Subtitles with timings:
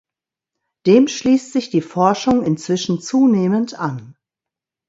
[0.87, 4.17] Dem schließt sich die Forschung inzwischen zunehmend an.